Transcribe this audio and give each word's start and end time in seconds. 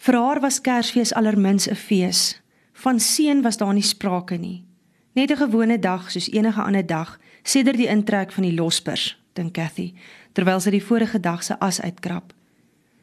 Vir 0.00 0.16
haar 0.16 0.38
was 0.40 0.62
Kersfees 0.64 1.10
allermins 1.12 1.68
'n 1.68 1.74
fees. 1.74 2.40
Van 2.72 3.00
seën 3.00 3.42
was 3.42 3.56
daar 3.56 3.72
nie 3.72 3.82
sprake 3.82 4.36
nie. 4.36 4.64
Net 5.12 5.30
'n 5.30 5.36
gewone 5.36 5.78
dag 5.78 6.10
soos 6.10 6.30
enige 6.30 6.62
ander 6.62 6.86
dag, 6.86 7.18
sedert 7.42 7.76
die 7.76 7.86
intrek 7.86 8.32
van 8.32 8.42
die 8.42 8.54
lospers, 8.54 9.18
dink 9.32 9.52
Cathy, 9.52 9.94
terwyl 10.32 10.60
sy 10.60 10.70
die 10.70 10.84
vorige 10.84 11.20
dag 11.20 11.42
se 11.42 11.58
as 11.58 11.80
uitkrap. 11.80 12.32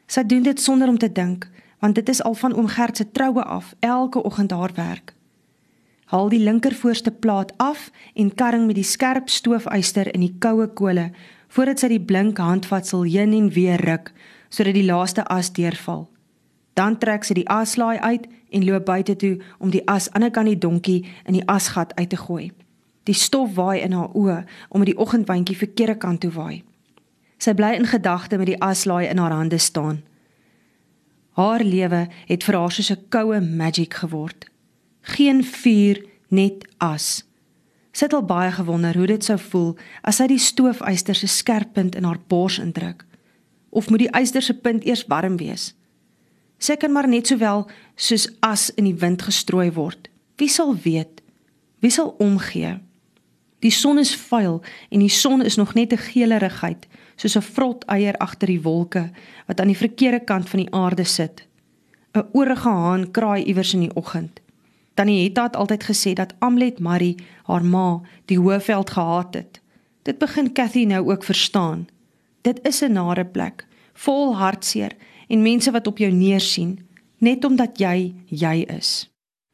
Sy 0.06 0.22
doen 0.22 0.42
dit 0.42 0.60
sonder 0.60 0.88
om 0.88 0.98
te 0.98 1.12
dink, 1.12 1.48
want 1.78 1.94
dit 1.94 2.08
is 2.08 2.22
al 2.22 2.34
van 2.34 2.54
oom 2.54 2.66
Gert 2.66 2.96
se 2.96 3.10
troue 3.12 3.42
af, 3.42 3.74
elke 3.80 4.22
oggend 4.22 4.50
haar 4.50 4.74
werk. 4.74 5.14
Haal 6.04 6.28
die 6.28 6.42
linker 6.42 6.74
voorste 6.74 7.10
plaat 7.10 7.52
af 7.56 7.90
en 8.14 8.34
karring 8.34 8.66
met 8.66 8.74
die 8.74 8.84
skerp 8.84 9.28
stoofuister 9.28 10.14
in 10.14 10.20
die 10.20 10.34
koue 10.38 10.66
kole 10.66 11.10
voordat 11.48 11.78
sy 11.78 11.88
die 11.88 12.00
blink 12.04 12.38
handvatsel 12.38 13.02
heen 13.02 13.32
en 13.32 13.50
weer 13.50 13.80
ruk 13.80 14.12
sodat 14.48 14.74
die 14.74 14.84
laaste 14.84 15.24
as 15.24 15.52
deurval. 15.52 16.08
Dan 16.78 16.98
trek 17.02 17.26
sy 17.26 17.34
die 17.40 17.48
aslaai 17.50 17.98
uit 17.98 18.28
en 18.54 18.64
loop 18.64 18.86
buite 18.86 19.16
toe 19.18 19.34
om 19.58 19.72
die 19.74 19.82
as 19.90 20.06
aan 20.14 20.22
die 20.26 20.30
kant 20.30 20.50
die 20.50 20.58
donkie 20.58 21.00
in 21.26 21.34
die 21.34 21.46
asgat 21.50 21.94
uit 21.98 22.10
te 22.12 22.20
gooi. 22.20 22.52
Die 23.08 23.16
stof 23.16 23.56
waai 23.56 23.80
in 23.82 23.96
haar 23.96 24.12
oë 24.14 24.42
om 24.68 24.84
met 24.84 24.92
die 24.92 24.98
oggendwindjie 24.98 25.56
verkeerde 25.58 25.96
kant 25.98 26.22
toe 26.22 26.30
waai. 26.36 26.62
Sy 27.38 27.54
bly 27.58 27.72
in 27.78 27.88
gedagte 27.88 28.38
met 28.38 28.50
die 28.50 28.60
aslaai 28.62 29.08
in 29.08 29.18
haar 29.18 29.34
hande 29.34 29.58
staan. 29.58 30.02
Haar 31.38 31.62
lewe 31.64 32.06
het 32.26 32.44
vir 32.44 32.58
haar 32.58 32.72
soos 32.72 32.90
'n 32.90 33.08
koue 33.08 33.40
magie 33.40 33.90
geword. 33.90 34.46
Geen 35.02 35.44
vuur, 35.44 36.04
net 36.28 36.66
as. 36.78 37.24
Sy 37.92 38.04
het 38.04 38.12
al 38.12 38.24
baie 38.24 38.50
gewonder 38.52 38.96
hoe 38.96 39.06
dit 39.06 39.24
sou 39.24 39.38
voel 39.38 39.76
as 40.02 40.16
sy 40.16 40.26
die 40.26 40.38
stoofyster 40.38 41.14
se 41.14 41.26
skerp 41.26 41.72
punt 41.72 41.94
in 41.94 42.04
haar 42.04 42.20
bors 42.26 42.58
indruk. 42.58 43.04
Of 43.70 43.90
moet 43.90 43.98
die 43.98 44.20
yster 44.20 44.42
se 44.42 44.54
punt 44.54 44.84
eers 44.84 45.06
warm 45.06 45.36
wees? 45.36 45.77
Sy 46.58 46.76
kan 46.76 46.92
maar 46.92 47.08
net 47.08 47.26
sowel 47.26 47.66
soos 47.96 48.26
as 48.40 48.70
in 48.74 48.84
die 48.84 48.98
wind 48.98 49.22
gestrooi 49.22 49.70
word. 49.72 50.08
Wie 50.36 50.48
sal 50.48 50.74
weet? 50.74 51.22
Wie 51.78 51.90
sal 51.90 52.14
omgee? 52.18 52.78
Die 53.62 53.74
son 53.74 53.98
is 53.98 54.14
vuil 54.14 54.60
en 54.90 55.02
die 55.02 55.10
son 55.10 55.42
is 55.42 55.56
nog 55.56 55.74
net 55.74 55.92
'n 55.92 55.98
geelerigheid 55.98 56.86
soos 57.16 57.36
'n 57.36 57.42
vrot 57.54 57.84
eier 57.86 58.16
agter 58.18 58.46
die 58.46 58.62
wolke 58.62 59.10
wat 59.46 59.60
aan 59.60 59.72
die 59.72 59.82
verkeerde 59.84 60.20
kant 60.24 60.48
van 60.48 60.60
die 60.60 60.72
aarde 60.72 61.04
sit. 61.04 61.46
'n 62.14 62.28
Oorige 62.32 62.68
haan 62.68 63.10
kraai 63.10 63.44
iewers 63.44 63.74
in 63.74 63.80
die 63.80 63.94
oggend. 63.94 64.40
Tannie 64.94 65.22
Hetta 65.22 65.42
het 65.42 65.56
altyd 65.56 65.84
gesê 65.84 66.12
dat 66.12 66.34
Amlet 66.38 66.80
Marie, 66.80 67.16
haar 67.42 67.64
ma, 67.64 68.00
die 68.24 68.38
Hoëveld 68.38 68.90
gehaat 68.90 69.34
het. 69.34 69.60
Dit 70.02 70.18
begin 70.18 70.52
Cathy 70.52 70.84
nou 70.84 71.10
ook 71.10 71.24
verstaan. 71.24 71.88
Dit 72.42 72.58
is 72.66 72.82
'n 72.82 72.92
nare 72.92 73.24
plek, 73.24 73.66
vol 73.92 74.36
hartseer 74.36 74.92
en 75.28 75.42
mense 75.42 75.70
wat 75.70 75.86
op 75.86 75.98
jou 75.98 76.10
neersien 76.12 76.78
net 77.18 77.44
omdat 77.44 77.78
jy 77.78 78.14
jy 78.26 78.64
is. 78.68 79.08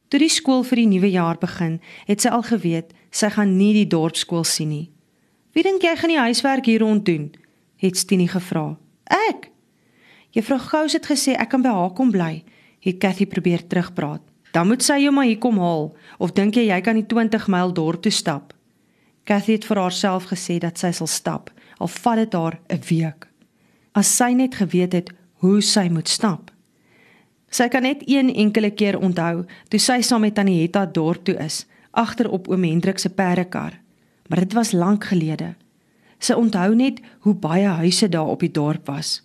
Toe 0.09 0.21
die 0.21 0.31
skool 0.31 0.63
vir 0.63 0.83
die 0.83 0.91
nuwe 0.91 1.11
jaar 1.11 1.39
begin, 1.41 1.81
het 2.07 2.23
sy 2.23 2.31
al 2.31 2.45
geweet 2.47 2.93
sy 3.15 3.31
gaan 3.35 3.57
nie 3.59 3.73
die 3.75 3.89
dorpsskool 3.89 4.45
sien 4.45 4.69
nie. 4.69 4.91
"Wie 5.53 5.63
dink 5.63 5.83
jy 5.83 5.97
gaan 5.97 6.11
die 6.11 6.19
huiswerk 6.19 6.67
hier 6.67 6.81
rond 6.81 7.05
doen?" 7.05 7.33
het 7.77 7.97
Stini 7.97 8.27
gevra. 8.27 8.77
"Ek." 9.05 9.51
Juffrou 10.31 10.59
Gous 10.59 10.93
het 10.93 11.07
gesê 11.07 11.35
ek 11.39 11.51
kan 11.51 11.63
by 11.63 11.69
haar 11.69 11.93
kom 11.93 12.11
bly, 12.11 12.45
het 12.81 12.99
Cathy 12.99 13.27
probeer 13.27 13.67
terugpraat. 13.67 14.23
"Dan 14.53 14.67
moet 14.67 14.83
sy 14.83 14.99
jou 14.99 15.13
maar 15.13 15.25
hier 15.25 15.39
kom 15.39 15.59
haal 15.59 15.97
of 16.19 16.33
dink 16.33 16.55
jy 16.55 16.69
jy 16.69 16.81
kan 16.81 16.95
die 16.95 17.07
20 17.07 17.49
myl 17.49 17.73
dorp 17.73 18.03
toe 18.03 18.13
stap?" 18.13 18.53
Cathy 19.25 19.53
het 19.53 19.65
vir 19.65 19.77
haarself 19.77 20.25
gesê 20.25 20.59
dat 20.59 20.79
sy 20.79 20.91
sal 20.91 21.07
stap, 21.07 21.51
al 21.79 21.89
vat 21.89 22.17
dit 22.17 22.33
haar 22.33 22.61
'n 22.69 22.81
week. 22.89 23.29
As 23.95 24.17
sy 24.17 24.33
net 24.33 24.55
geweet 24.55 24.93
het 24.93 25.11
hoe 25.43 25.61
sy 25.63 25.89
moet 25.89 26.09
stap. 26.09 26.51
Sy 27.55 27.69
kan 27.71 27.83
net 27.87 28.03
een 28.07 28.33
enkele 28.35 28.71
keer 28.75 28.99
onthou 28.99 29.45
toe 29.71 29.79
sy 29.79 30.01
saam 30.03 30.25
met 30.27 30.35
Tannie 30.35 30.61
Hetta 30.63 30.87
dorp 30.87 31.25
toe 31.25 31.37
is, 31.39 31.65
agter 31.95 32.31
op 32.31 32.49
oom 32.49 32.65
Hendrik 32.67 32.99
se 32.99 33.11
perdekar. 33.11 33.81
Maar 34.29 34.39
dit 34.39 34.53
was 34.53 34.73
lank 34.73 35.05
gelede. 35.05 35.55
Sy 36.19 36.35
onthou 36.35 36.75
net 36.75 37.01
hoe 37.21 37.35
baie 37.35 37.69
huise 37.69 38.09
daar 38.09 38.33
op 38.33 38.41
die 38.41 38.51
dorp 38.51 38.87
was. 38.87 39.21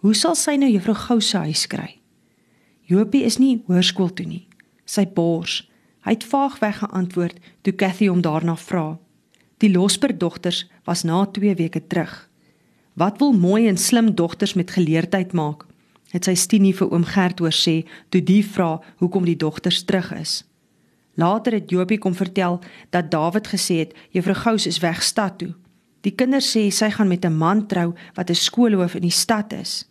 Hoe 0.00 0.14
sal 0.14 0.36
sy 0.38 0.54
nou 0.56 0.70
juffrou 0.70 0.94
Gou 0.94 1.20
se 1.20 1.38
huis 1.38 1.66
kry? 1.66 1.98
Jopie 2.88 3.24
is 3.26 3.36
nie 3.38 3.58
hoërskool 3.66 4.14
toe 4.14 4.26
nie. 4.26 4.46
Sy 4.86 5.04
bors. 5.12 5.64
Hy 6.06 6.14
het 6.14 6.24
vaag 6.24 6.60
weggeantwoord 6.62 7.40
toe 7.66 7.74
Cathy 7.76 8.08
hom 8.08 8.22
daarna 8.24 8.54
vra. 8.56 8.96
Die 9.58 9.72
Losper 9.72 10.14
dogters 10.14 10.64
was 10.86 11.02
na 11.04 11.26
2 11.26 11.54
weke 11.58 11.82
terug. 11.86 12.27
Wat 12.98 13.18
wil 13.18 13.32
mooi 13.32 13.68
en 13.68 13.76
slim 13.76 14.14
dogters 14.14 14.54
met 14.54 14.70
geleerdheid 14.70 15.32
maak? 15.32 15.66
Het 16.10 16.24
sy 16.24 16.32
Stinie 16.34 16.74
vir 16.74 16.88
oom 16.90 17.04
Gert 17.06 17.38
hoor 17.38 17.54
sê 17.54 17.84
toe 18.10 18.18
die 18.26 18.40
vra 18.42 18.80
hoekom 18.98 19.28
die 19.28 19.36
dogters 19.38 19.84
terug 19.86 20.08
is. 20.16 20.32
Later 21.14 21.54
het 21.54 21.70
Jopie 21.70 21.98
kom 22.02 22.16
vertel 22.18 22.58
dat 22.90 23.10
Dawid 23.12 23.46
gesê 23.52 23.76
het 23.84 23.92
juffrou 24.10 24.34
Gous 24.34 24.66
is 24.66 24.80
weg 24.82 25.02
stad 25.06 25.36
toe. 25.38 25.52
Die 26.02 26.10
kinders 26.10 26.48
sê 26.50 26.64
sy 26.74 26.88
gaan 26.90 27.12
met 27.12 27.24
'n 27.24 27.38
man 27.38 27.66
trou 27.66 27.94
wat 28.14 28.30
'n 28.30 28.34
skoolhoof 28.34 28.94
in 28.94 29.06
die 29.06 29.18
stad 29.24 29.52
is. 29.52 29.86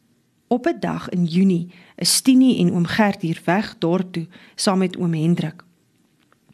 Op 0.48 0.68
'n 0.68 0.80
dag 0.80 1.10
in 1.10 1.26
Junie 1.26 1.72
is 1.96 2.16
Stinie 2.16 2.60
en 2.60 2.74
oom 2.74 2.86
Gert 2.86 3.22
hier 3.22 3.42
weg 3.46 3.78
dorp 3.80 4.12
toe 4.12 4.28
saam 4.56 4.80
met 4.80 4.98
oom 4.98 5.14
Hendrik. 5.14 5.64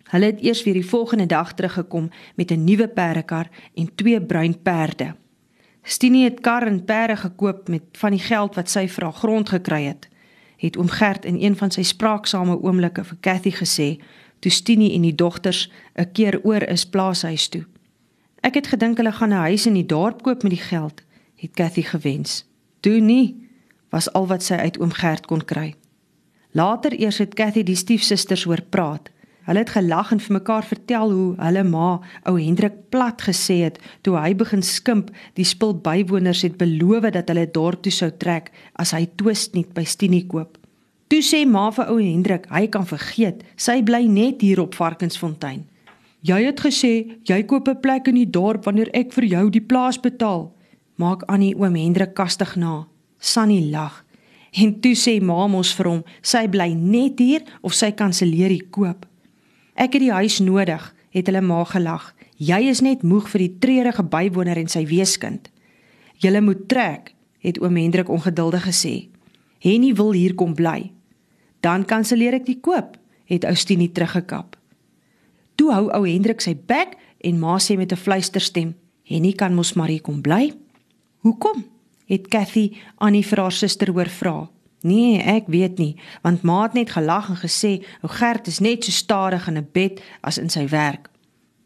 Hulle 0.04 0.26
het 0.26 0.42
eers 0.42 0.64
weer 0.64 0.74
die 0.74 0.90
volgende 0.90 1.26
dag 1.26 1.54
teruggekom 1.54 2.12
met 2.36 2.52
'n 2.52 2.64
nuwe 2.64 2.88
perdekar 2.88 3.50
en 3.74 3.96
twee 3.96 4.22
bruin 4.22 4.62
perde. 4.62 5.16
Stinie 5.84 6.24
het 6.24 6.40
kar 6.40 6.68
en 6.68 6.86
perde 6.86 7.16
gekoop 7.16 7.68
met 7.68 7.84
van 7.92 8.12
die 8.12 8.24
geld 8.24 8.56
wat 8.56 8.70
sy 8.70 8.88
vir 8.88 9.04
haar 9.04 9.20
grond 9.20 9.50
gekry 9.50 9.84
het. 9.84 10.08
Het 10.58 10.78
oom 10.78 10.90
Gert 10.90 11.26
in 11.26 11.42
een 11.42 11.56
van 11.60 11.72
sy 11.72 11.84
spraaksame 11.84 12.56
oomblikke 12.62 13.04
vir 13.04 13.18
Cathy 13.20 13.52
gesê 13.52 13.90
toe 14.40 14.52
Stinie 14.52 14.94
en 14.96 15.02
die 15.02 15.16
dogters 15.16 15.72
'n 15.96 16.12
keer 16.12 16.40
oor 16.44 16.64
is 16.64 16.86
plaashuis 16.86 17.48
toe. 17.48 17.66
Ek 18.42 18.54
het 18.54 18.68
gedink 18.68 18.98
hulle 18.98 19.12
gaan 19.12 19.34
'n 19.34 19.48
huis 19.48 19.66
in 19.66 19.74
die 19.74 19.86
dorp 19.86 20.24
koop 20.24 20.44
met 20.44 20.52
die 20.52 20.66
geld, 20.72 21.04
het 21.36 21.54
Cathy 21.54 21.82
gewens. 21.82 22.46
Toe 22.80 23.00
nie, 23.00 23.36
was 23.90 24.14
al 24.14 24.28
wat 24.28 24.44
sy 24.44 24.54
uit 24.54 24.80
oom 24.80 24.92
Gert 24.92 25.26
kon 25.26 25.46
kry. 25.46 25.76
Later 26.52 26.94
eers 27.00 27.18
het 27.18 27.34
Cathy 27.34 27.64
die 27.64 27.76
stiefsusters 27.76 28.44
hoor 28.44 28.62
praat. 28.62 29.10
Hulle 29.44 29.60
het 29.60 29.74
gelag 29.76 30.12
en 30.16 30.22
vir 30.24 30.34
mekaar 30.38 30.64
vertel 30.64 31.12
hoe 31.12 31.36
hulle 31.36 31.64
ma, 31.68 32.00
ou 32.30 32.38
Hendrik 32.40 32.76
plat 32.90 33.20
gesê 33.22 33.64
het 33.66 33.80
toe 34.02 34.16
hy 34.16 34.32
begin 34.40 34.64
skimp, 34.64 35.12
die 35.36 35.48
spul 35.48 35.76
bywoners 35.76 36.46
het 36.48 36.56
beloof 36.62 37.10
dat 37.12 37.28
hulle 37.28 37.50
dorp 37.52 37.84
toe 37.84 37.92
sou 37.92 38.12
trek 38.12 38.54
as 38.80 38.94
hy 38.96 39.06
twist 39.20 39.58
nie 39.58 39.66
by 39.76 39.84
Stinie 39.84 40.24
koop. 40.28 40.58
Toe 41.12 41.20
sê 41.22 41.44
ma 41.46 41.68
vir 41.76 41.92
ou 41.92 42.00
Hendrik, 42.00 42.48
hy 42.50 42.68
kan 42.72 42.88
vergeet, 42.88 43.44
sy 43.60 43.82
bly 43.84 44.06
net 44.08 44.42
hier 44.42 44.64
op 44.64 44.80
Varkensfontein. 44.80 45.66
Jy 46.24 46.40
het 46.48 46.64
gesê 46.64 46.94
jy 47.28 47.44
koop 47.44 47.68
'n 47.68 47.82
plek 47.82 48.08
in 48.08 48.16
die 48.16 48.32
dorp 48.32 48.64
wanneer 48.66 48.90
ek 48.94 49.12
vir 49.12 49.26
jou 49.26 49.50
die 49.50 49.62
plaas 49.62 50.00
betaal. 50.00 50.54
Maak 50.98 51.24
Annie 51.28 51.56
oom 51.56 51.76
Hendrik 51.76 52.14
kastig 52.16 52.56
na. 52.56 52.88
Sunny 53.20 53.70
lag. 53.72 54.06
En 54.54 54.80
toe 54.80 54.96
sê 54.96 55.22
ma 55.22 55.48
mos 55.48 55.74
vir 55.74 55.88
hom, 55.90 56.04
sy 56.22 56.48
bly 56.48 56.74
net 56.74 57.20
hier 57.20 57.42
of 57.62 57.74
sy 57.74 57.92
kanselleer 57.92 58.50
die 58.50 58.68
koop. 58.72 59.06
Ek 59.74 59.94
het 59.94 60.02
die 60.02 60.12
huis 60.12 60.40
nodig, 60.40 60.96
het 61.14 61.28
hulle 61.30 61.42
ma 61.42 61.64
gelag. 61.66 62.14
Jy 62.38 62.60
is 62.70 62.82
net 62.82 63.04
moeg 63.04 63.30
vir 63.30 63.46
die 63.46 63.58
treurige 63.60 64.04
bywoner 64.04 64.58
en 64.58 64.70
sy 64.70 64.86
weeskind. 64.90 65.50
Julle 66.22 66.42
moet 66.42 66.68
trek, 66.70 67.14
het 67.44 67.60
oom 67.62 67.78
Hendrik 67.78 68.10
ongeduldig 68.10 68.66
gesê. 68.70 69.10
Henny 69.64 69.94
wil 69.94 70.12
hier 70.12 70.36
kom 70.36 70.54
bly. 70.56 70.92
Dan 71.64 71.86
kanselleer 71.86 72.36
ek 72.40 72.46
die 72.46 72.60
koop, 72.60 72.98
het 73.26 73.46
Oustini 73.48 73.90
teruggekap. 73.92 74.58
Toe 75.56 75.72
hou 75.72 75.86
ou 75.94 76.04
Hendrik 76.08 76.42
sy 76.42 76.56
bek 76.56 76.98
en 77.24 77.40
ma 77.40 77.58
sê 77.60 77.78
met 77.78 77.92
'n 77.92 77.96
fluisterstem: 77.96 78.76
"Henny 79.04 79.34
kan 79.34 79.54
mos 79.56 79.74
maar 79.74 79.88
hier 79.88 80.02
kom 80.02 80.22
bly." 80.22 80.54
"Hoekom?" 81.22 81.66
het 82.06 82.28
Cathy 82.28 82.72
Annie 82.98 83.26
vir 83.26 83.40
haar 83.40 83.52
suster 83.52 83.92
hoor 83.92 84.10
vra. 84.10 84.50
"Nee, 84.84 85.22
ek 85.22 85.48
weet 85.48 85.78
nie, 85.78 85.96
want 86.22 86.42
ma 86.44 86.64
het 86.64 86.74
net 86.74 86.92
gelag 86.92 87.30
en 87.30 87.40
gesê, 87.40 87.86
"O 88.02 88.08
Gert 88.08 88.48
is 88.48 88.60
net 88.60 88.84
so 88.84 88.92
stadig 88.92 89.48
in 89.48 89.58
'n 89.58 89.68
bed 89.72 90.02
as 90.22 90.38
in 90.38 90.50
sy 90.50 90.68
werk." 90.68 91.10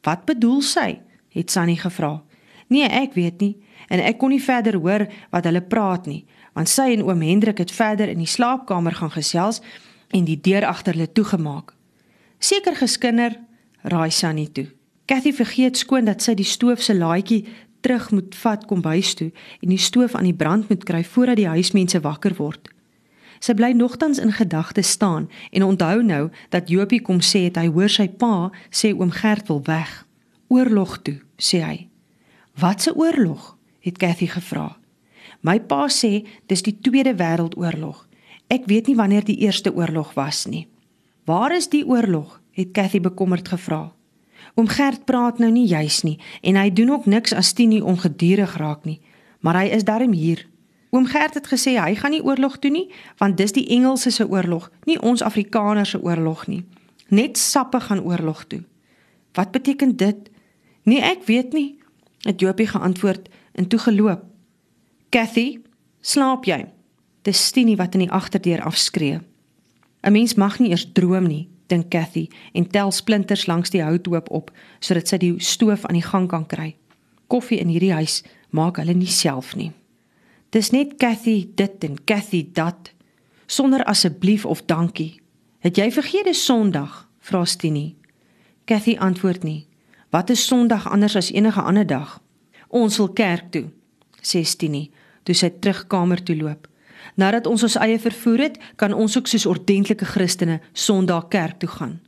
"Wat 0.01 0.25
bedoel 0.25 0.61
sy?" 0.61 1.01
het 1.29 1.51
Sunny 1.51 1.75
gevra. 1.75 2.23
"Nee, 2.67 2.87
ek 2.87 3.13
weet 3.13 3.39
nie 3.39 3.57
en 3.87 3.99
ek 3.99 4.17
kon 4.17 4.29
nie 4.29 4.43
verder 4.43 4.75
hoor 4.75 5.07
wat 5.29 5.43
hulle 5.43 5.61
praat 5.61 6.05
nie, 6.05 6.25
want 6.53 6.69
sy 6.69 6.93
en 6.93 7.03
oom 7.03 7.21
Hendrik 7.21 7.57
het 7.57 7.71
verder 7.71 8.09
in 8.09 8.17
die 8.17 8.25
slaapkamer 8.25 8.93
gaan 8.93 9.11
gesels 9.11 9.61
en 10.09 10.25
die 10.25 10.41
deur 10.41 10.65
agter 10.65 10.93
hulle 10.93 11.11
toegemaak." 11.11 11.73
Seker 12.39 12.75
geskinder 12.75 13.39
raai 13.81 14.11
Sunny 14.11 14.47
toe. 14.47 14.67
Cathy 15.05 15.33
vergeet 15.33 15.77
skoon 15.77 16.05
dat 16.05 16.21
sy 16.21 16.33
die 16.33 16.45
stoof 16.45 16.81
se 16.81 16.95
laaitjie 16.95 17.45
terug 17.81 18.11
moet 18.11 18.35
vat 18.35 18.65
kom 18.65 18.83
huis 18.83 19.13
toe 19.13 19.31
en 19.61 19.69
die 19.69 19.81
stoof 19.81 20.15
aan 20.15 20.27
die 20.27 20.35
brand 20.35 20.69
moet 20.69 20.83
kry 20.83 21.03
voordat 21.03 21.39
die 21.39 21.47
huismense 21.47 22.01
wakker 22.03 22.35
word. 22.37 22.67
Sy 23.39 23.53
bly 23.53 23.71
nogtans 23.71 24.19
in 24.19 24.31
gedagte 24.31 24.81
staan 24.81 25.29
en 25.51 25.63
onthou 25.63 26.01
nou 26.03 26.29
dat 26.49 26.69
Jopie 26.69 27.01
kom 27.01 27.21
sê 27.21 27.47
het 27.47 27.57
hy 27.57 27.67
hoor 27.67 27.89
sy 27.89 28.07
pa 28.07 28.49
sê 28.69 28.93
oom 28.93 29.11
Gert 29.11 29.47
wil 29.47 29.61
weg. 29.65 30.05
Oorlog 30.47 31.01
toe, 31.01 31.19
sê 31.37 31.61
hy. 31.61 31.87
Wat 32.59 32.87
'n 32.87 32.95
oorlog? 32.95 33.57
het 33.79 33.97
Cathy 33.97 34.27
gevra. 34.27 34.77
My 35.41 35.59
pa 35.59 35.87
sê 35.87 36.25
dis 36.47 36.61
die 36.61 36.77
Tweede 36.81 37.15
Wêreldoorlog 37.15 38.07
Ek 38.47 38.63
weet 38.65 38.87
nie 38.87 38.95
wanneer 38.95 39.25
die 39.27 39.41
eerste 39.43 39.73
oorlog 39.75 40.13
was 40.15 40.45
nie. 40.47 40.67
Waar 41.27 41.51
is 41.55 41.67
die 41.69 41.83
oorlog? 41.85 42.39
het 42.51 42.71
Cathy 42.71 42.99
bekommerd 43.03 43.47
gevra. 43.47 43.91
Oom 44.55 44.67
Gert 44.67 45.03
praat 45.05 45.37
nou 45.37 45.49
nie 45.51 45.67
juis 45.67 46.01
nie 46.01 46.15
en 46.41 46.55
hy 46.55 46.69
doen 46.73 46.89
ook 46.95 47.05
niks 47.05 47.33
as 47.35 47.51
Tini 47.53 47.81
ongedurig 47.81 48.55
raak 48.57 48.85
nie, 48.87 49.01
maar 49.43 49.59
hy 49.59 49.67
is 49.75 49.83
darm 49.83 50.15
hier. 50.15 50.47
Oom 50.97 51.05
Gert 51.05 51.33
het 51.37 51.45
gesê 51.47 51.75
hy 51.77 51.93
gaan 51.95 52.15
nie 52.15 52.23
oorlog 52.25 52.55
toe 52.57 52.71
nie, 52.73 52.87
want 53.21 53.37
dis 53.37 53.53
die 53.53 53.67
Engelse 53.75 54.09
se 54.09 54.25
oorlog, 54.25 54.71
nie 54.89 54.97
ons 55.05 55.21
Afrikaners 55.21 55.93
se 55.93 55.99
oorlog 56.01 56.47
nie. 56.49 56.63
Net 57.13 57.37
sappe 57.37 57.79
gaan 57.79 58.01
oorlog 58.01 58.47
toe. 58.49 58.63
Wat 59.37 59.51
beteken 59.53 59.93
dit? 59.97 60.31
Nee, 60.89 61.03
ek 61.05 61.27
weet 61.29 61.53
nie, 61.53 61.77
het 62.25 62.41
Jopie 62.41 62.65
geantwoord 62.67 63.29
en 63.53 63.69
toe 63.69 63.79
geloop. 63.79 64.25
Cathy, 65.13 65.61
slaap 66.01 66.49
jy? 66.49 66.63
Dis 67.21 67.45
Tini 67.51 67.77
wat 67.77 67.93
in 67.93 68.07
die 68.07 68.11
agterdeur 68.11 68.65
afskree. 68.65 69.21
'n 70.01 70.11
Mens 70.11 70.33
mag 70.33 70.59
nie 70.59 70.69
eers 70.69 70.89
droom 70.93 71.27
nie, 71.27 71.49
dink 71.67 71.89
Cathy 71.89 72.27
en 72.53 72.67
tel 72.67 72.91
splinters 72.91 73.45
langs 73.45 73.69
die 73.69 73.83
houthoop 73.83 74.31
op 74.31 74.51
sodat 74.79 75.07
sy 75.07 75.17
die 75.17 75.35
stoof 75.37 75.85
aan 75.85 75.99
die 75.99 76.09
gang 76.09 76.27
kan 76.27 76.45
kry. 76.45 76.75
Koffie 77.27 77.59
in 77.59 77.67
hierdie 77.67 77.93
huis 77.93 78.23
maak 78.49 78.77
hulle 78.77 78.93
nie 78.93 79.11
self 79.11 79.55
nie. 79.55 79.71
Dis 80.57 80.71
net 80.73 80.95
Cathy 80.97 81.51
dit 81.53 81.83
en 81.85 81.97
Cathy 82.09 82.47
dat 82.53 82.89
sonder 83.45 83.83
asseblief 83.83 84.45
of 84.45 84.63
dankie. 84.65 85.21
Het 85.59 85.77
jy 85.77 85.91
vergeet 85.91 86.25
dis 86.25 86.45
Sondag? 86.45 87.03
vra 87.19 87.43
Stini. 87.45 87.95
Cathy 88.65 88.95
antwoord 88.97 89.43
nie. 89.43 89.67
Wat 90.09 90.29
is 90.33 90.45
Sondag 90.47 90.87
anders 90.89 91.15
as 91.15 91.29
enige 91.31 91.61
ander 91.61 91.85
dag? 91.85 92.15
Ons 92.67 92.97
wil 92.97 93.11
kerk 93.13 93.51
toe, 93.51 93.67
sê 94.17 94.41
Stini, 94.41 94.87
toe 95.23 95.35
sy 95.37 95.51
terug 95.61 95.83
kamer 95.91 96.23
toe 96.25 96.39
loop. 96.39 96.65
Nadat 97.21 97.45
ons 97.45 97.63
ons 97.63 97.77
eie 97.77 97.99
vervoer 98.01 98.47
het, 98.47 98.57
kan 98.81 98.97
ons 98.97 99.17
ook 99.17 99.29
soos 99.29 99.45
ordentlike 99.45 100.09
Christene 100.09 100.57
Sondag 100.73 101.29
kerk 101.29 101.61
toe 101.61 101.69
gaan. 101.69 101.99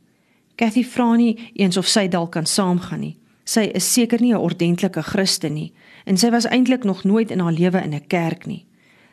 Cathy 0.58 0.82
vra 0.82 1.12
nie 1.14 1.36
eens 1.54 1.78
of 1.78 1.86
sy 1.86 2.08
dalk 2.10 2.34
kan 2.34 2.50
saamgaan 2.50 3.06
nie. 3.06 3.19
Sy 3.44 3.70
is 3.74 3.92
seker 3.92 4.20
nie 4.20 4.32
'n 4.32 4.40
ordentlike 4.40 5.02
Christen 5.02 5.54
nie 5.54 5.72
en 6.04 6.16
sy 6.16 6.30
was 6.30 6.48
eintlik 6.48 6.84
nog 6.84 7.04
nooit 7.04 7.30
in 7.30 7.40
haar 7.40 7.52
lewe 7.52 7.82
in 7.82 7.94
'n 7.94 8.06
kerk 8.06 8.46
nie. 8.46 8.66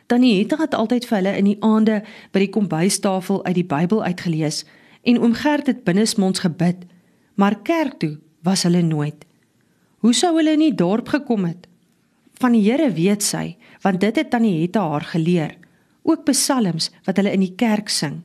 Tannie 0.06 0.38
Hetta 0.38 0.56
het 0.56 0.74
altyd 0.74 1.04
vir 1.06 1.16
hulle 1.16 1.36
in 1.36 1.44
die 1.44 1.60
aande 1.60 2.02
by 2.32 2.38
die 2.38 2.52
kombuistafel 2.52 3.44
uit 3.44 3.54
die 3.54 3.64
Bybel 3.64 4.04
uitgelees 4.04 4.64
en 5.02 5.20
oom 5.20 5.34
Gert 5.34 5.66
het 5.66 5.84
binnesmonds 5.84 6.40
gebid, 6.40 6.86
maar 7.34 7.60
kerk 7.62 7.98
toe 7.98 8.18
was 8.42 8.62
hulle 8.62 8.82
nooit. 8.82 9.26
Hoe 9.98 10.14
sou 10.14 10.36
hulle 10.36 10.52
in 10.52 10.64
die 10.64 10.74
dorp 10.74 11.08
gekom 11.08 11.44
het? 11.44 11.66
Van 12.40 12.52
die 12.52 12.62
Here 12.62 12.92
weet 12.92 13.22
sy, 13.22 13.56
want 13.82 14.00
dit 14.00 14.16
het 14.16 14.30
Tannie 14.30 14.60
Hetta 14.60 14.88
haar 14.88 15.04
geleer, 15.04 15.56
ook 16.02 16.24
psalms 16.24 16.90
wat 17.04 17.16
hulle 17.16 17.32
in 17.32 17.40
die 17.40 17.54
kerk 17.56 17.88
sing. 17.88 18.22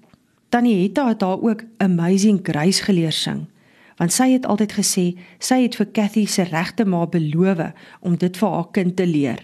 Tannie 0.50 0.82
Hetta 0.84 1.08
het 1.08 1.22
haar 1.22 1.42
ook 1.42 1.64
Amazing 1.78 2.40
Grace 2.44 2.84
geleer 2.84 3.12
sing 3.12 3.48
want 4.04 4.12
sy 4.12 4.34
het 4.34 4.44
altyd 4.52 4.74
gesê 4.76 5.04
sy 5.40 5.62
het 5.64 5.78
vir 5.80 5.88
Cathy 5.96 6.26
se 6.28 6.44
regte 6.50 6.84
ma 6.84 7.06
beloof 7.08 7.62
om 8.04 8.18
dit 8.20 8.38
vir 8.38 8.50
haar 8.52 8.70
kind 8.76 8.96
te 9.00 9.06
leer. 9.08 9.40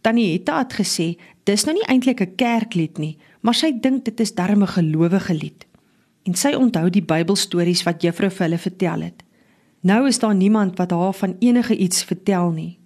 Tannie 0.00 0.30
Hetta 0.32 0.62
het 0.62 0.78
gesê 0.78 1.08
dis 1.44 1.64
nou 1.66 1.74
nie 1.76 1.84
eintlik 1.84 2.22
'n 2.22 2.36
kerklied 2.36 2.98
nie, 2.98 3.18
maar 3.42 3.54
sy 3.54 3.72
dink 3.72 4.04
dit 4.04 4.20
is 4.20 4.32
darm 4.34 4.62
'n 4.62 4.74
gelowige 4.76 5.34
lied. 5.34 5.66
En 6.24 6.34
sy 6.34 6.54
onthou 6.54 6.90
die 6.90 7.02
Bybelstories 7.02 7.82
wat 7.82 8.02
juffrou 8.02 8.30
vir 8.30 8.46
hulle 8.46 8.58
vertel 8.58 9.00
het. 9.00 9.22
Nou 9.82 10.06
is 10.08 10.18
daar 10.18 10.34
niemand 10.34 10.78
wat 10.78 10.90
haar 10.90 11.14
van 11.14 11.36
enige 11.40 11.76
iets 11.76 12.04
vertel 12.04 12.50
nie. 12.50 12.78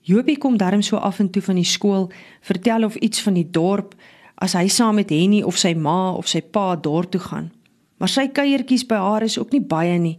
Jobie 0.00 0.38
kom 0.38 0.56
darm 0.56 0.82
so 0.82 0.96
af 0.96 1.18
en 1.18 1.30
toe 1.30 1.42
van 1.42 1.54
die 1.54 1.64
skool, 1.64 2.10
vertel 2.40 2.84
of 2.84 2.96
iets 2.96 3.22
van 3.22 3.34
die 3.34 3.50
dorp 3.50 3.94
as 4.34 4.52
hy 4.52 4.68
saam 4.68 4.94
met 4.94 5.10
Henny 5.10 5.42
of 5.42 5.58
sy 5.58 5.74
ma 5.74 6.12
of 6.12 6.28
sy 6.28 6.40
pa 6.40 6.76
dorp 6.76 7.10
toe 7.10 7.20
gaan. 7.20 7.52
Maar 7.98 8.08
sy 8.08 8.28
kuiertjies 8.28 8.86
by 8.86 8.96
haar 8.96 9.22
is 9.22 9.38
ook 9.38 9.52
nie 9.52 9.62
baie 9.62 9.98
nie 9.98 10.18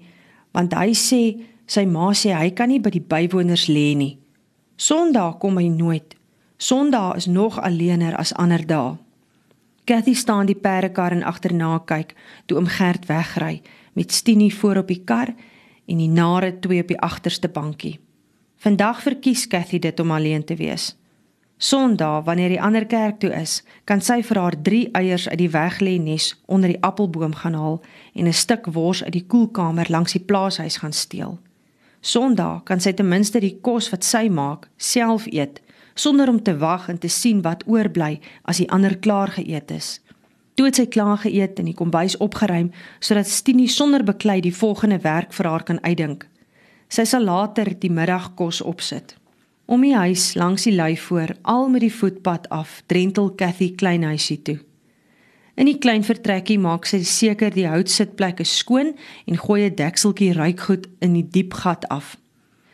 want 0.58 0.74
hy 0.74 0.96
sê 0.98 1.22
sy 1.70 1.86
ma 1.86 2.10
sê 2.18 2.34
hy 2.34 2.50
kan 2.58 2.72
nie 2.72 2.82
by 2.82 2.90
die 2.90 3.04
bywoners 3.14 3.68
lê 3.70 3.92
nie. 3.94 4.16
Sondag 4.78 5.38
kom 5.42 5.60
hy 5.62 5.68
nooit. 5.70 6.16
Sondag 6.58 7.20
is 7.22 7.28
nog 7.30 7.60
alleener 7.62 8.16
as 8.18 8.34
ander 8.34 8.64
dae. 8.66 8.96
Cathy 9.88 10.16
staan 10.18 10.50
die 10.50 10.58
perdekar 10.58 11.14
en 11.14 11.24
agterna 11.24 11.78
kyk 11.86 12.16
toe 12.50 12.58
oom 12.58 12.68
Gert 12.68 13.06
wegry 13.08 13.62
met 13.94 14.12
Stinie 14.12 14.54
voor 14.54 14.82
op 14.82 14.90
die 14.90 15.04
kar 15.06 15.32
en 15.88 16.02
die 16.02 16.10
nare 16.10 16.52
twee 16.60 16.82
op 16.82 16.90
die 16.90 17.00
agterste 17.00 17.48
bankie. 17.48 18.00
Vandag 18.58 19.04
verkies 19.06 19.46
Cathy 19.48 19.80
dit 19.80 20.00
om 20.00 20.12
alleen 20.12 20.44
te 20.44 20.58
wees. 20.58 20.96
Sondag 21.58 22.24
wanneer 22.24 22.50
die 22.50 22.62
ander 22.62 22.86
kerk 22.86 23.20
toe 23.20 23.32
is, 23.34 23.64
kan 23.84 24.02
sy 24.02 24.20
vir 24.22 24.38
haar 24.38 24.56
3 24.62 24.82
eiers 24.94 25.26
uit 25.30 25.40
die 25.42 25.50
weglê 25.50 25.96
nes 25.98 26.36
onder 26.46 26.70
die 26.70 26.82
appelboom 26.86 27.34
gaan 27.34 27.58
haal 27.58 27.82
en 28.14 28.28
'n 28.28 28.34
stuk 28.34 28.66
wors 28.66 29.04
uit 29.04 29.14
die 29.14 29.26
koelkamer 29.26 29.90
langs 29.90 30.12
die 30.12 30.22
plaashuis 30.22 30.78
gaan 30.78 30.94
steel. 30.94 31.40
Sondag 32.02 32.64
kan 32.64 32.80
sy 32.80 32.94
ten 32.94 33.08
minste 33.08 33.40
die 33.40 33.58
kos 33.62 33.90
wat 33.90 34.04
sy 34.04 34.30
maak 34.30 34.70
self 34.78 35.26
eet 35.26 35.62
sonder 36.00 36.30
om 36.30 36.44
te 36.44 36.58
wag 36.58 36.90
en 36.90 37.00
te 37.00 37.08
sien 37.08 37.42
wat 37.42 37.64
oorbly 37.66 38.20
as 38.44 38.58
die 38.58 38.70
ander 38.70 38.98
klaar 38.98 39.28
geëet 39.28 39.72
is. 39.72 40.02
Toe 40.54 40.66
het 40.66 40.76
sy 40.76 40.86
klaar 40.86 41.18
geëet 41.18 41.60
en 41.60 41.66
die 41.66 41.78
kombuis 41.78 42.18
opgeruim 42.18 42.72
sodat 43.00 43.28
Stinie 43.28 43.68
sonder 43.68 44.04
beklei 44.04 44.42
die 44.42 44.56
volgende 44.56 45.00
werk 45.00 45.34
vir 45.34 45.46
haar 45.46 45.64
kan 45.64 45.82
uitdink. 45.84 46.28
Sy 46.90 47.04
sal 47.04 47.24
later 47.24 47.74
die 47.80 47.92
middagkos 47.92 48.62
opsit. 48.62 49.18
Om 49.68 49.82
die 49.84 49.96
huis 49.96 50.34
langs 50.40 50.64
die 50.64 50.72
lei 50.72 50.94
voor, 50.96 51.34
al 51.42 51.66
met 51.68 51.84
die 51.84 51.92
voetpad 51.92 52.46
af, 52.56 52.82
drentel 52.88 53.34
Cathy 53.36 53.74
kleinhuisie 53.76 54.40
toe. 54.42 54.62
In 55.60 55.68
die 55.68 55.76
klein 55.84 56.06
vertrekkie 56.08 56.56
maak 56.62 56.88
sy 56.88 57.02
seker 57.04 57.52
die 57.52 57.66
houtsitplekke 57.68 58.46
skoon 58.48 58.94
en 59.28 59.42
gooi 59.42 59.66
'n 59.66 59.76
dekseltjie 59.76 60.32
ruikgoed 60.38 60.88
in 61.04 61.14
die 61.14 61.28
diep 61.36 61.54
gat 61.54 61.84
af. 61.90 62.16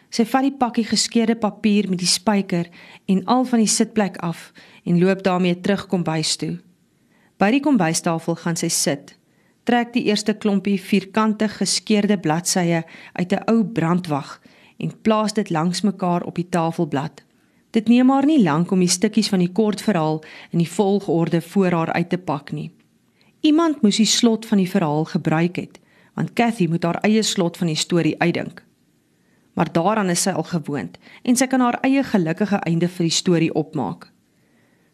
Sy 0.09 0.25
vat 0.25 0.45
die 0.45 0.57
pakkie 0.57 0.85
geskeurde 0.85 1.35
papier 1.35 1.89
met 1.89 1.99
die 1.99 2.13
spyker 2.13 2.69
en 3.07 3.25
al 3.25 3.45
van 3.45 3.59
die 3.59 3.73
sitplek 3.77 4.17
af 4.17 4.53
en 4.85 4.99
loop 4.99 5.23
daarmee 5.23 5.61
terug 5.61 5.87
kombuis 5.87 6.35
toe. 6.35 6.59
By 7.39 7.51
die 7.51 7.61
kombuistafel 7.61 8.35
gaan 8.35 8.55
sy 8.55 8.69
sit. 8.69 9.17
Trek 9.63 9.93
die 9.93 10.03
eerste 10.03 10.33
klompie 10.33 10.77
vierkante 10.77 11.47
geskeurde 11.47 12.17
bladsye 12.17 12.83
uit 13.13 13.33
'n 13.33 13.43
ou 13.49 13.63
brandwag 13.63 14.39
en 14.77 15.01
plaas 15.01 15.33
dit 15.33 15.49
langs 15.49 15.81
mekaar 15.81 16.23
op 16.23 16.35
die 16.35 16.49
tafelblad. 16.49 17.23
Dit 17.73 17.87
neem 17.87 18.09
haar 18.09 18.25
nie 18.25 18.41
lank 18.43 18.71
om 18.71 18.79
die 18.79 18.91
stukkies 18.91 19.29
van 19.33 19.41
die 19.41 19.51
kort 19.51 19.81
verhaal 19.81 20.21
in 20.51 20.61
die 20.61 20.69
volgorde 20.69 21.41
voor 21.41 21.71
haar 21.71 21.93
uit 21.93 22.09
te 22.09 22.17
pak 22.17 22.51
nie. 22.51 22.71
Iemand 23.41 23.81
moes 23.81 23.97
die 23.97 24.05
slot 24.05 24.45
van 24.45 24.61
die 24.61 24.69
verhaal 24.69 25.03
gebruik 25.09 25.55
het, 25.55 25.79
want 26.13 26.33
Cathy 26.33 26.67
moet 26.69 26.83
haar 26.83 27.01
eie 27.01 27.23
slot 27.23 27.57
van 27.57 27.67
die 27.67 27.79
storie 27.79 28.15
uitdink. 28.21 28.61
Maar 29.53 29.71
daaraan 29.73 30.09
is 30.09 30.21
sy 30.21 30.29
al 30.29 30.45
gewoond 30.47 30.97
en 31.23 31.35
sy 31.35 31.47
kan 31.49 31.61
haar 31.61 31.79
eie 31.81 32.03
gelukkige 32.03 32.61
einde 32.69 32.87
vir 32.87 33.09
die 33.09 33.17
storie 33.17 33.51
opmaak. 33.53 34.09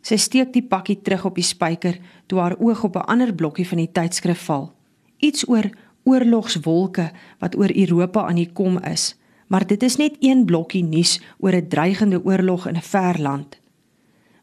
Sy 0.01 0.15
steek 0.15 0.53
die 0.55 0.63
pakkie 0.63 1.01
terug 1.03 1.25
op 1.27 1.35
die 1.35 1.45
spyker 1.45 1.99
toe 2.31 2.39
haar 2.39 2.55
oog 2.59 2.83
op 2.83 2.95
'n 2.95 3.07
ander 3.11 3.33
blokkie 3.35 3.67
van 3.67 3.77
die 3.77 3.91
tydskrif 3.91 4.45
val. 4.47 4.71
Iets 5.19 5.47
oor 5.47 5.69
oorlogswolke 6.03 7.11
wat 7.39 7.55
oor 7.55 7.71
Europa 7.75 8.27
aan 8.27 8.35
die 8.39 8.51
kom 8.53 8.79
is 8.83 9.18
maar 9.49 9.67
dit 9.67 9.83
is 9.83 9.95
net 9.95 10.15
een 10.19 10.45
blokkie 10.45 10.83
nuus 10.83 11.21
oor 11.39 11.53
'n 11.53 11.67
dreigende 11.67 12.23
oorlog 12.25 12.67
in 12.67 12.75
'n 12.75 12.81
ver 12.81 13.21
land. 13.21 13.59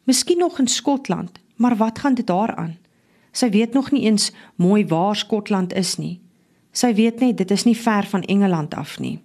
Miskien 0.03 0.37
nog 0.37 0.59
in 0.59 0.67
Skotland, 0.67 1.31
maar 1.55 1.75
wat 1.75 1.99
gaan 1.99 2.13
dit 2.13 2.27
daaraan? 2.27 2.77
Sy 3.31 3.49
weet 3.49 3.73
nog 3.73 3.91
nie 3.91 4.01
eens 4.01 4.31
mooi 4.55 4.85
waar 4.85 5.15
Skotland 5.15 5.73
is 5.73 5.97
nie. 5.97 6.19
Sy 6.71 6.93
weet 6.93 7.19
net 7.19 7.37
dit 7.37 7.51
is 7.51 7.63
nie 7.63 7.77
ver 7.77 8.03
van 8.03 8.21
Engeland 8.21 8.75
af 8.75 8.99
nie. 8.99 9.19